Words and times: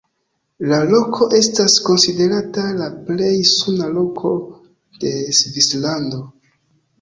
La 0.69 0.77
loko 0.91 1.27
estas 1.39 1.75
konsiderata 1.89 2.63
la 2.79 2.87
plej 3.11 3.29
suna 3.51 3.91
loko 3.99 4.33
de 5.05 5.13
Svislando. 5.43 6.25